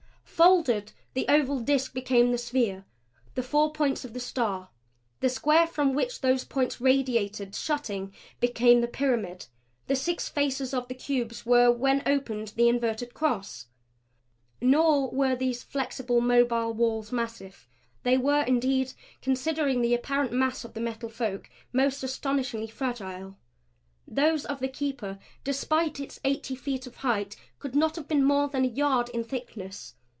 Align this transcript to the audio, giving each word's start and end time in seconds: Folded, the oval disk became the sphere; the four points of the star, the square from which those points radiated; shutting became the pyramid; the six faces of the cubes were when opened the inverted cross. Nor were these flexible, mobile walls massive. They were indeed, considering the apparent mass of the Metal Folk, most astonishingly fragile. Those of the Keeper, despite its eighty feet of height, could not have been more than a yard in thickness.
Folded, 0.41 0.91
the 1.13 1.27
oval 1.29 1.59
disk 1.59 1.93
became 1.93 2.31
the 2.31 2.37
sphere; 2.39 2.83
the 3.35 3.43
four 3.43 3.71
points 3.71 4.03
of 4.03 4.13
the 4.13 4.19
star, 4.19 4.69
the 5.19 5.29
square 5.29 5.67
from 5.67 5.93
which 5.93 6.21
those 6.21 6.43
points 6.45 6.81
radiated; 6.81 7.53
shutting 7.53 8.11
became 8.39 8.81
the 8.81 8.87
pyramid; 8.87 9.45
the 9.85 9.95
six 9.95 10.29
faces 10.29 10.73
of 10.73 10.87
the 10.87 10.95
cubes 10.95 11.45
were 11.45 11.71
when 11.71 12.01
opened 12.07 12.53
the 12.55 12.67
inverted 12.67 13.13
cross. 13.13 13.67
Nor 14.59 15.11
were 15.11 15.35
these 15.35 15.61
flexible, 15.61 16.21
mobile 16.21 16.73
walls 16.73 17.11
massive. 17.11 17.67
They 18.01 18.17
were 18.17 18.41
indeed, 18.41 18.93
considering 19.21 19.83
the 19.83 19.93
apparent 19.93 20.31
mass 20.31 20.65
of 20.65 20.73
the 20.73 20.81
Metal 20.81 21.09
Folk, 21.09 21.51
most 21.71 22.01
astonishingly 22.01 22.65
fragile. 22.65 23.37
Those 24.07 24.43
of 24.47 24.59
the 24.59 24.69
Keeper, 24.69 25.19
despite 25.43 25.99
its 25.99 26.19
eighty 26.25 26.55
feet 26.55 26.87
of 26.87 26.95
height, 26.97 27.35
could 27.59 27.75
not 27.75 27.95
have 27.95 28.07
been 28.07 28.23
more 28.23 28.47
than 28.47 28.65
a 28.65 28.69
yard 28.69 29.09
in 29.09 29.23
thickness. 29.23 29.93